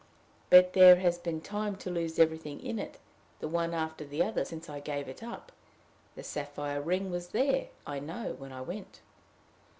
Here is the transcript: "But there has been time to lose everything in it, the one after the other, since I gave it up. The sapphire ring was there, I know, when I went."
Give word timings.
"But 0.49 0.73
there 0.73 0.95
has 0.95 1.19
been 1.19 1.41
time 1.41 1.75
to 1.75 1.91
lose 1.91 2.17
everything 2.17 2.59
in 2.59 2.79
it, 2.79 2.97
the 3.39 3.47
one 3.47 3.71
after 3.71 4.03
the 4.03 4.23
other, 4.23 4.43
since 4.43 4.67
I 4.67 4.79
gave 4.79 5.07
it 5.07 5.21
up. 5.21 5.51
The 6.15 6.23
sapphire 6.23 6.81
ring 6.81 7.11
was 7.11 7.27
there, 7.27 7.67
I 7.85 7.99
know, 7.99 8.33
when 8.39 8.51
I 8.51 8.61
went." 8.61 9.01